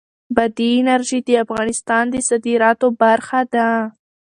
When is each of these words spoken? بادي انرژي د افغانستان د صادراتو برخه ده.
بادي 0.35 0.69
انرژي 0.81 1.19
د 1.27 1.29
افغانستان 1.45 2.03
د 2.13 2.15
صادراتو 2.27 2.87
برخه 3.01 3.41
ده. 3.53 3.67